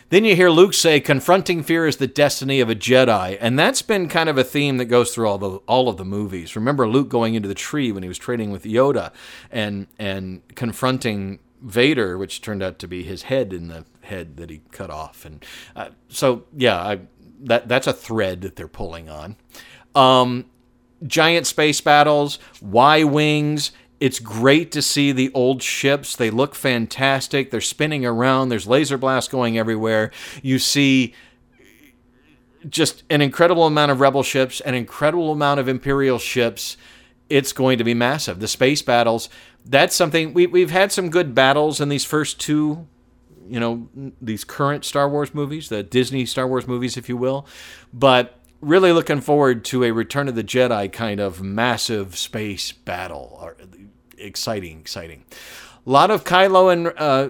Then 0.10 0.26
you 0.26 0.36
hear 0.36 0.50
Luke 0.50 0.74
say, 0.74 1.00
"Confronting 1.00 1.64
fear 1.64 1.88
is 1.88 1.98
the 1.98 2.08
destiny 2.08 2.60
of 2.60 2.70
a 2.70 2.76
Jedi," 2.76 3.38
and 3.40 3.58
that's 3.58 3.82
been 3.82 4.10
kind 4.10 4.30
of 4.30 4.38
a 4.38 4.44
theme 4.44 4.78
that 4.78 4.86
goes 4.86 5.14
through 5.14 5.28
all 5.28 5.38
the 5.38 5.58
all 5.66 5.88
of 5.88 5.98
the 5.98 6.06
movies. 6.06 6.56
Remember 6.56 6.88
Luke 6.88 7.10
going 7.10 7.36
into 7.36 7.48
the 7.48 7.56
tree 7.56 7.92
when 7.92 8.04
he 8.04 8.10
was 8.10 8.18
trading 8.18 8.52
with 8.52 8.64
Yoda, 8.64 9.12
and 9.50 9.88
and 9.98 10.42
confronting 10.56 11.40
Vader, 11.62 12.18
which 12.18 12.42
turned 12.42 12.62
out 12.62 12.80
to 12.80 12.88
be 12.88 13.04
his 13.04 13.24
head 13.24 13.54
in 13.54 13.70
the 13.70 13.86
head 14.02 14.36
that 14.38 14.50
he 14.50 14.62
cut 14.72 14.90
off, 14.90 15.26
and 15.26 15.44
uh, 15.76 15.90
so 16.10 16.44
yeah, 16.56 16.78
I, 16.78 17.00
that 17.44 17.68
that's 17.68 17.88
a 17.88 17.94
thread 17.94 18.42
that 18.42 18.56
they're 18.56 18.68
pulling 18.68 19.10
on. 19.10 19.36
Um, 19.96 20.46
giant 21.06 21.48
space 21.48 21.82
battles, 21.82 22.40
Y 22.62 23.04
wings. 23.04 23.72
it's 24.00 24.20
great 24.20 24.72
to 24.72 24.82
see 24.82 25.12
the 25.12 25.32
old 25.34 25.62
ships. 25.62 26.16
They 26.16 26.30
look 26.30 26.56
fantastic. 26.56 27.52
They're 27.52 27.62
spinning 27.62 28.06
around. 28.06 28.50
There's 28.50 28.68
laser 28.68 28.98
blasts 28.98 29.32
going 29.32 29.58
everywhere. 29.58 30.12
You 30.42 30.60
see 30.60 31.14
just 32.70 33.04
an 33.10 33.22
incredible 33.22 33.66
amount 33.66 33.92
of 33.92 34.00
rebel 34.00 34.24
ships, 34.24 34.62
an 34.62 34.74
incredible 34.74 35.32
amount 35.32 35.60
of 35.60 35.68
imperial 35.68 36.20
ships. 36.20 36.78
It's 37.30 37.54
going 37.54 37.78
to 37.78 37.84
be 37.84 37.94
massive. 37.94 38.40
The 38.40 38.48
space 38.48 38.82
battles, 38.82 39.30
that's 39.66 39.96
something 39.96 40.34
we, 40.34 40.48
we've 40.48 40.72
had 40.72 40.92
some 40.92 41.10
good 41.10 41.34
battles 41.34 41.80
in 41.80 41.90
these 41.90 42.06
first 42.06 42.40
two, 42.40 42.88
you 43.48 43.60
know, 43.60 43.88
these 44.22 44.44
current 44.44 44.86
Star 44.86 45.10
Wars 45.10 45.34
movies, 45.34 45.70
the 45.70 45.84
Disney 45.84 46.26
Star 46.26 46.48
Wars 46.48 46.68
movies, 46.68 46.98
if 46.98 47.10
you 47.10 47.18
will. 47.18 47.46
But 47.94 48.40
really 48.62 48.92
looking 48.92 49.22
forward 49.22 49.66
to 49.66 49.84
a 49.84 49.92
Return 49.92 50.28
of 50.28 50.36
the 50.36 50.44
Jedi 50.44 50.92
kind 50.92 51.20
of 51.20 51.42
massive 51.42 52.18
space 52.18 52.72
battle. 52.72 53.52
Exciting, 54.18 54.80
exciting. 54.80 55.26
A 55.86 55.90
lot 55.90 56.12
of 56.12 56.24
Kylo 56.24 56.72
and 56.72 56.88
uh, 56.88 57.30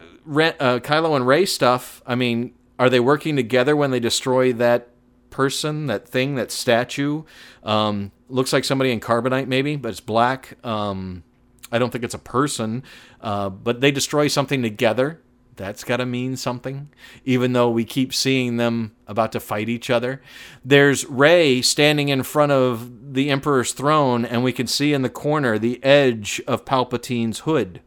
uh, 0.59 0.79
Kylo 0.79 1.15
and 1.15 1.25
Rey 1.25 1.45
stuff. 1.45 2.03
I 2.05 2.15
mean, 2.15 2.53
are 2.77 2.89
they 2.89 2.99
working 2.99 3.35
together 3.35 3.75
when 3.75 3.91
they 3.91 3.99
destroy 3.99 4.53
that 4.53 4.89
person, 5.33 5.87
that 5.87 6.07
thing, 6.07 6.35
that 6.35 6.51
statue. 6.51 7.23
Um, 7.63 8.11
looks 8.29 8.53
like 8.53 8.63
somebody 8.63 8.91
in 8.91 8.99
carbonite, 8.99 9.47
maybe, 9.47 9.75
but 9.75 9.89
it's 9.89 9.99
black. 9.99 10.57
Um, 10.63 11.23
I 11.71 11.79
don't 11.79 11.89
think 11.89 12.03
it's 12.03 12.13
a 12.13 12.19
person, 12.19 12.83
uh, 13.19 13.49
but 13.49 13.81
they 13.81 13.91
destroy 13.91 14.27
something 14.27 14.61
together. 14.61 15.19
That's 15.55 15.83
got 15.83 15.97
to 15.97 16.05
mean 16.05 16.35
something, 16.35 16.89
even 17.25 17.53
though 17.53 17.69
we 17.69 17.85
keep 17.85 18.13
seeing 18.13 18.57
them 18.57 18.95
about 19.07 19.31
to 19.33 19.39
fight 19.39 19.69
each 19.69 19.89
other. 19.89 20.21
There's 20.65 21.05
Rey 21.05 21.61
standing 21.61 22.09
in 22.09 22.23
front 22.23 22.51
of 22.51 23.13
the 23.13 23.29
Emperor's 23.29 23.73
throne, 23.73 24.25
and 24.25 24.43
we 24.43 24.53
can 24.53 24.67
see 24.67 24.93
in 24.93 25.03
the 25.03 25.09
corner 25.09 25.59
the 25.59 25.83
edge 25.83 26.41
of 26.47 26.65
Palpatine's 26.65 27.39
hood. 27.39 27.81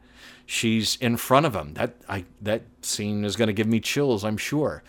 She's 0.45 0.97
in 0.97 1.17
front 1.17 1.47
of 1.47 1.57
him. 1.57 1.75
That 1.75 1.97
I 2.09 2.25
that 2.41 2.63
scene 2.83 3.25
is 3.25 3.35
going 3.35 3.49
to 3.49 3.53
give 3.53 3.67
me 3.67 3.81
chills, 3.81 4.25
I'm 4.25 4.37
sure. 4.37 4.85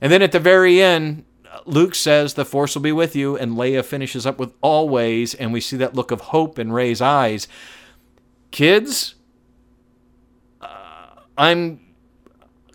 And 0.00 0.10
then 0.10 0.22
at 0.22 0.32
the 0.32 0.40
very 0.40 0.80
end, 0.80 1.24
Luke 1.66 1.94
says 1.94 2.34
the 2.34 2.46
Force 2.46 2.74
will 2.74 2.82
be 2.82 2.92
with 2.92 3.14
you, 3.14 3.36
and 3.36 3.52
Leia 3.52 3.84
finishes 3.84 4.26
up 4.26 4.38
with 4.38 4.54
always, 4.62 5.34
and 5.34 5.52
we 5.52 5.60
see 5.60 5.76
that 5.76 5.94
look 5.94 6.10
of 6.10 6.20
hope 6.20 6.58
in 6.58 6.72
Rey's 6.72 7.02
eyes. 7.02 7.46
Kids, 8.50 9.16
uh, 10.62 11.20
I'm 11.36 11.80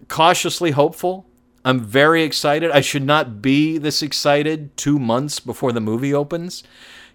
cautiously 0.07 0.71
hopeful. 0.71 1.25
I'm 1.65 1.81
very 1.81 2.23
excited. 2.23 2.71
I 2.71 2.81
should 2.81 3.03
not 3.03 3.41
be 3.41 3.77
this 3.77 4.01
excited 4.01 4.75
two 4.77 4.99
months 4.99 5.39
before 5.39 5.71
the 5.71 5.81
movie 5.81 6.13
opens. 6.13 6.63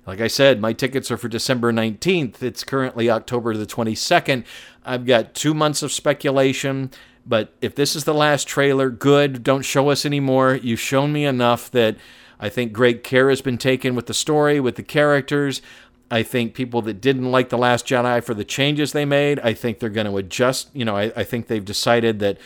Like 0.07 0.21
I 0.21 0.27
said, 0.27 0.61
my 0.61 0.73
tickets 0.73 1.11
are 1.11 1.17
for 1.17 1.29
December 1.29 1.73
19th. 1.73 2.43
It's 2.43 2.65
currently 2.65 3.09
October 3.09 3.57
the 3.57 3.67
22nd. 3.67 4.45
I've 4.85 5.07
got 5.07 5.35
two 5.35 5.55
months 5.55 5.83
of 5.83 5.93
speculation. 5.93 6.91
But 7.25 7.55
if 7.61 7.75
this 7.75 7.95
is 7.95 8.05
the 8.05 8.15
last 8.15 8.49
trailer, 8.49 8.91
good. 8.91 9.45
Don't 9.45 9.63
show 9.63 9.91
us 9.91 10.05
anymore. 10.05 10.57
You've 10.57 10.81
shown 10.81 11.13
me 11.13 11.25
enough 11.25 11.71
that 11.71 11.97
I 12.41 12.49
think 12.49 12.73
great 12.73 13.05
care 13.05 13.31
has 13.31 13.41
been 13.41 13.59
taken 13.59 13.95
with 13.95 14.07
the 14.07 14.15
story, 14.15 14.59
with 14.59 14.75
the 14.75 14.83
characters. 14.83 15.63
I 16.11 16.25
think 16.25 16.55
people 16.55 16.83
that 16.83 17.01
didn't 17.01 17.31
like 17.31 17.49
The 17.49 17.57
Last 17.57 17.87
Jedi 17.87 18.23
for 18.23 18.35
the 18.35 18.45
changes 18.45 18.93
they 18.93 19.05
made, 19.05 19.39
I 19.41 19.55
think 19.55 19.79
they're 19.79 19.89
going 19.89 20.09
to 20.09 20.17
adjust. 20.17 20.69
You 20.75 20.85
know, 20.85 20.97
I, 20.97 21.13
I 21.17 21.25
think 21.25 21.47
they've 21.47 21.65
decided 21.65 22.19
that 22.19 22.39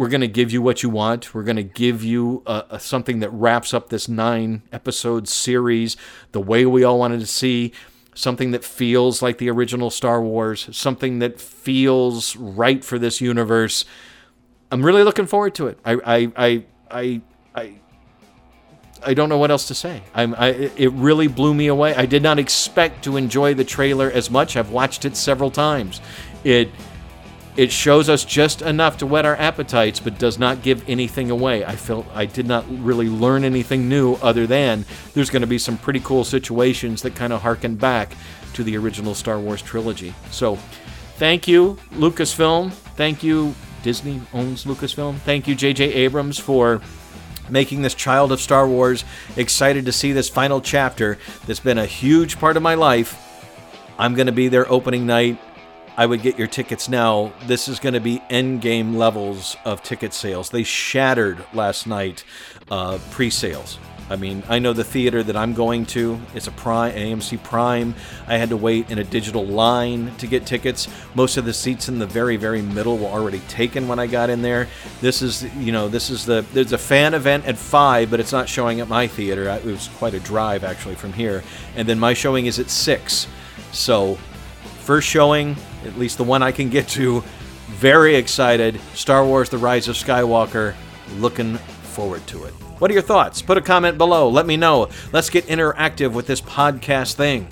we're 0.00 0.08
going 0.08 0.22
to 0.22 0.28
give 0.28 0.50
you 0.50 0.62
what 0.62 0.82
you 0.82 0.88
want. 0.88 1.34
We're 1.34 1.42
going 1.42 1.56
to 1.56 1.62
give 1.62 2.02
you 2.02 2.42
a, 2.46 2.64
a, 2.70 2.80
something 2.80 3.18
that 3.20 3.28
wraps 3.28 3.74
up 3.74 3.90
this 3.90 4.08
nine 4.08 4.62
episode 4.72 5.28
series 5.28 5.94
the 6.32 6.40
way 6.40 6.64
we 6.64 6.82
all 6.82 6.98
wanted 6.98 7.20
to 7.20 7.26
see 7.26 7.72
something 8.14 8.52
that 8.52 8.64
feels 8.64 9.20
like 9.20 9.36
the 9.36 9.50
original 9.50 9.90
Star 9.90 10.22
Wars, 10.22 10.74
something 10.74 11.18
that 11.18 11.38
feels 11.38 12.34
right 12.34 12.82
for 12.82 12.98
this 12.98 13.20
universe. 13.20 13.84
I'm 14.72 14.86
really 14.86 15.02
looking 15.02 15.26
forward 15.26 15.54
to 15.56 15.66
it. 15.66 15.78
I 15.84 15.92
I 15.92 16.32
I 16.34 16.64
I 16.90 17.20
I, 17.54 17.74
I 19.04 19.12
don't 19.12 19.28
know 19.28 19.36
what 19.36 19.50
else 19.50 19.68
to 19.68 19.74
say. 19.74 20.02
I'm 20.14 20.34
I 20.34 20.48
it 20.78 20.92
really 20.92 21.26
blew 21.26 21.52
me 21.52 21.66
away. 21.66 21.94
I 21.94 22.06
did 22.06 22.22
not 22.22 22.38
expect 22.38 23.04
to 23.04 23.18
enjoy 23.18 23.52
the 23.52 23.64
trailer 23.64 24.10
as 24.10 24.30
much. 24.30 24.56
I've 24.56 24.70
watched 24.70 25.04
it 25.04 25.14
several 25.14 25.50
times. 25.50 26.00
It 26.42 26.70
it 27.56 27.72
shows 27.72 28.08
us 28.08 28.24
just 28.24 28.62
enough 28.62 28.98
to 28.98 29.06
whet 29.06 29.26
our 29.26 29.36
appetites, 29.36 30.00
but 30.00 30.18
does 30.18 30.38
not 30.38 30.62
give 30.62 30.88
anything 30.88 31.30
away. 31.30 31.64
I 31.64 31.76
felt 31.76 32.06
I 32.14 32.26
did 32.26 32.46
not 32.46 32.64
really 32.68 33.08
learn 33.08 33.44
anything 33.44 33.88
new 33.88 34.14
other 34.14 34.46
than 34.46 34.84
there's 35.14 35.30
going 35.30 35.42
to 35.42 35.48
be 35.48 35.58
some 35.58 35.76
pretty 35.76 36.00
cool 36.00 36.24
situations 36.24 37.02
that 37.02 37.14
kind 37.14 37.32
of 37.32 37.42
harken 37.42 37.76
back 37.76 38.14
to 38.54 38.64
the 38.64 38.76
original 38.76 39.14
Star 39.14 39.38
Wars 39.38 39.62
trilogy. 39.62 40.14
So, 40.30 40.56
thank 41.16 41.48
you, 41.48 41.78
Lucasfilm. 41.92 42.72
Thank 42.72 43.22
you, 43.22 43.54
Disney 43.82 44.20
owns 44.32 44.64
Lucasfilm. 44.64 45.18
Thank 45.18 45.48
you, 45.48 45.54
J.J. 45.54 45.92
Abrams, 45.92 46.38
for 46.38 46.80
making 47.48 47.82
this 47.82 47.94
child 47.94 48.32
of 48.32 48.40
Star 48.40 48.66
Wars 48.68 49.04
excited 49.36 49.86
to 49.86 49.92
see 49.92 50.12
this 50.12 50.28
final 50.28 50.60
chapter 50.60 51.18
that's 51.46 51.60
been 51.60 51.78
a 51.78 51.86
huge 51.86 52.38
part 52.38 52.56
of 52.56 52.62
my 52.62 52.74
life. 52.74 53.26
I'm 53.98 54.14
going 54.14 54.26
to 54.26 54.32
be 54.32 54.48
there 54.48 54.70
opening 54.70 55.06
night. 55.06 55.38
I 56.00 56.06
would 56.06 56.22
get 56.22 56.38
your 56.38 56.48
tickets 56.48 56.88
now. 56.88 57.30
This 57.44 57.68
is 57.68 57.78
going 57.78 57.92
to 57.92 58.00
be 58.00 58.22
end 58.30 58.62
game 58.62 58.96
levels 58.96 59.58
of 59.66 59.82
ticket 59.82 60.14
sales. 60.14 60.48
They 60.48 60.62
shattered 60.62 61.44
last 61.52 61.86
night 61.86 62.24
uh, 62.70 62.98
pre 63.10 63.28
sales. 63.28 63.78
I 64.08 64.16
mean, 64.16 64.42
I 64.48 64.60
know 64.60 64.72
the 64.72 64.82
theater 64.82 65.22
that 65.22 65.36
I'm 65.36 65.52
going 65.52 65.84
to 65.86 66.18
is 66.34 66.46
a 66.46 66.52
Prime, 66.52 66.94
AMC 66.94 67.42
Prime. 67.42 67.94
I 68.26 68.38
had 68.38 68.48
to 68.48 68.56
wait 68.56 68.90
in 68.90 68.96
a 68.96 69.04
digital 69.04 69.44
line 69.44 70.16
to 70.16 70.26
get 70.26 70.46
tickets. 70.46 70.88
Most 71.14 71.36
of 71.36 71.44
the 71.44 71.52
seats 71.52 71.90
in 71.90 71.98
the 71.98 72.06
very, 72.06 72.38
very 72.38 72.62
middle 72.62 72.96
were 72.96 73.08
already 73.08 73.40
taken 73.40 73.86
when 73.86 73.98
I 73.98 74.06
got 74.06 74.30
in 74.30 74.40
there. 74.40 74.68
This 75.02 75.20
is, 75.20 75.54
you 75.56 75.70
know, 75.70 75.86
this 75.86 76.08
is 76.08 76.24
the 76.24 76.46
there's 76.54 76.72
a 76.72 76.78
fan 76.78 77.12
event 77.12 77.44
at 77.44 77.58
five, 77.58 78.10
but 78.10 78.20
it's 78.20 78.32
not 78.32 78.48
showing 78.48 78.80
at 78.80 78.88
my 78.88 79.06
theater. 79.06 79.50
It 79.50 79.66
was 79.66 79.88
quite 79.98 80.14
a 80.14 80.20
drive 80.20 80.64
actually 80.64 80.94
from 80.94 81.12
here, 81.12 81.44
and 81.76 81.86
then 81.86 81.98
my 81.98 82.14
showing 82.14 82.46
is 82.46 82.58
at 82.58 82.70
six. 82.70 83.26
So, 83.72 84.14
first 84.86 85.06
showing, 85.06 85.56
at 85.84 85.98
least 85.98 86.18
the 86.18 86.24
one 86.24 86.42
I 86.42 86.52
can 86.52 86.68
get 86.68 86.88
to. 86.88 87.22
Very 87.68 88.16
excited. 88.16 88.80
Star 88.94 89.24
Wars 89.24 89.48
The 89.48 89.58
Rise 89.58 89.88
of 89.88 89.96
Skywalker. 89.96 90.74
Looking 91.16 91.56
forward 91.56 92.26
to 92.28 92.44
it. 92.44 92.52
What 92.80 92.90
are 92.90 92.94
your 92.94 93.02
thoughts? 93.02 93.42
Put 93.42 93.58
a 93.58 93.60
comment 93.60 93.98
below. 93.98 94.28
Let 94.28 94.46
me 94.46 94.56
know. 94.56 94.88
Let's 95.12 95.30
get 95.30 95.46
interactive 95.46 96.12
with 96.12 96.26
this 96.26 96.40
podcast 96.40 97.14
thing. 97.14 97.46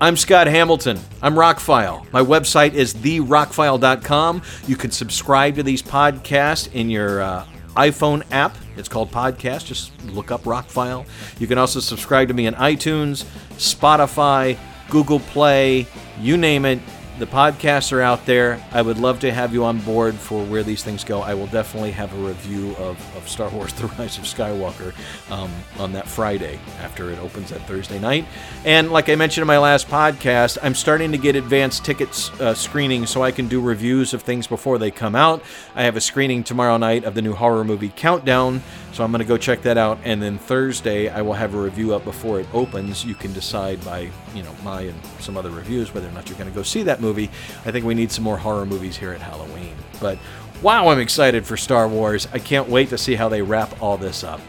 I'm 0.00 0.16
Scott 0.16 0.46
Hamilton. 0.46 0.98
I'm 1.20 1.34
Rockfile. 1.34 2.10
My 2.12 2.22
website 2.22 2.74
is 2.74 2.94
therockfile.com. 2.94 4.42
You 4.66 4.76
can 4.76 4.90
subscribe 4.90 5.54
to 5.56 5.62
these 5.62 5.82
podcasts 5.82 6.72
in 6.72 6.90
your 6.90 7.20
uh, 7.20 7.46
iPhone 7.76 8.24
app. 8.32 8.56
It's 8.76 8.88
called 8.88 9.10
Podcast. 9.12 9.66
Just 9.66 9.92
look 10.06 10.30
up 10.30 10.42
Rockfile. 10.42 11.06
You 11.38 11.46
can 11.46 11.58
also 11.58 11.78
subscribe 11.78 12.28
to 12.28 12.34
me 12.34 12.46
on 12.46 12.54
iTunes, 12.54 13.24
Spotify, 13.52 14.58
Google 14.90 15.20
Play, 15.20 15.86
you 16.18 16.36
name 16.36 16.64
it 16.64 16.80
the 17.22 17.28
podcasts 17.28 17.92
are 17.92 18.00
out 18.00 18.26
there. 18.26 18.60
I 18.72 18.82
would 18.82 18.98
love 18.98 19.20
to 19.20 19.32
have 19.32 19.54
you 19.54 19.64
on 19.64 19.78
board 19.78 20.16
for 20.16 20.44
where 20.44 20.64
these 20.64 20.82
things 20.82 21.04
go. 21.04 21.20
I 21.20 21.34
will 21.34 21.46
definitely 21.46 21.92
have 21.92 22.12
a 22.12 22.16
review 22.16 22.74
of, 22.78 23.16
of 23.16 23.28
Star 23.28 23.48
Wars 23.50 23.72
The 23.74 23.86
Rise 23.86 24.18
of 24.18 24.24
Skywalker 24.24 24.92
um, 25.30 25.48
on 25.78 25.92
that 25.92 26.08
Friday 26.08 26.58
after 26.80 27.12
it 27.12 27.20
opens 27.20 27.50
that 27.50 27.60
Thursday 27.68 28.00
night. 28.00 28.26
And 28.64 28.90
like 28.90 29.08
I 29.08 29.14
mentioned 29.14 29.42
in 29.42 29.46
my 29.46 29.58
last 29.58 29.86
podcast, 29.86 30.58
I'm 30.64 30.74
starting 30.74 31.12
to 31.12 31.18
get 31.18 31.36
advanced 31.36 31.84
tickets 31.84 32.32
uh, 32.40 32.54
screening 32.54 33.06
so 33.06 33.22
I 33.22 33.30
can 33.30 33.46
do 33.46 33.60
reviews 33.60 34.12
of 34.14 34.22
things 34.22 34.48
before 34.48 34.78
they 34.78 34.90
come 34.90 35.14
out. 35.14 35.44
I 35.76 35.84
have 35.84 35.94
a 35.94 36.00
screening 36.00 36.42
tomorrow 36.42 36.76
night 36.76 37.04
of 37.04 37.14
the 37.14 37.22
new 37.22 37.34
horror 37.34 37.62
movie 37.62 37.92
Countdown, 37.94 38.64
so 38.92 39.02
I'm 39.02 39.10
going 39.10 39.20
to 39.20 39.26
go 39.26 39.36
check 39.36 39.62
that 39.62 39.78
out. 39.78 39.98
And 40.04 40.22
then 40.22 40.38
Thursday, 40.38 41.08
I 41.08 41.22
will 41.22 41.32
have 41.32 41.54
a 41.54 41.60
review 41.60 41.94
up 41.94 42.04
before 42.04 42.40
it 42.40 42.46
opens. 42.52 43.04
You 43.04 43.14
can 43.14 43.32
decide 43.32 43.82
by, 43.84 44.10
you 44.34 44.42
know, 44.42 44.54
my 44.62 44.82
and 44.82 45.00
some 45.18 45.36
other 45.36 45.50
reviews 45.50 45.92
whether 45.94 46.08
or 46.08 46.12
not 46.12 46.28
you're 46.28 46.38
going 46.38 46.50
to 46.50 46.54
go 46.54 46.62
see 46.62 46.82
that 46.84 47.00
movie. 47.00 47.30
I 47.64 47.70
think 47.70 47.84
we 47.84 47.94
need 47.94 48.12
some 48.12 48.24
more 48.24 48.36
horror 48.36 48.66
movies 48.66 48.96
here 48.96 49.12
at 49.12 49.20
Halloween. 49.20 49.74
But 50.00 50.18
wow, 50.60 50.88
I'm 50.88 51.00
excited 51.00 51.46
for 51.46 51.56
Star 51.56 51.88
Wars. 51.88 52.28
I 52.32 52.38
can't 52.38 52.68
wait 52.68 52.90
to 52.90 52.98
see 52.98 53.14
how 53.14 53.28
they 53.28 53.42
wrap 53.42 53.82
all 53.82 53.96
this 53.96 54.22
up. 54.22 54.40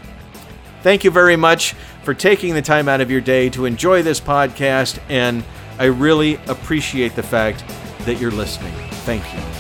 Thank 0.82 1.06
you 1.06 1.12
very 1.12 1.38
much 1.38 1.74
for 2.04 2.14
taking 2.14 2.54
the 2.54 2.62
time 2.62 2.90
out 2.90 3.00
of 3.00 3.10
your 3.10 3.22
day 3.22 3.50
to 3.52 3.64
enjoy 3.66 4.04
this 4.04 4.20
podcast, 4.20 5.00
and 5.08 5.46
I 5.80 5.86
really 5.86 6.36
appreciate 6.48 7.16
the 7.16 7.24
fact 7.24 7.64
that 8.00 8.20
you're 8.20 8.32
listening. 8.32 8.74
Thank 9.06 9.24
you. 9.34 9.53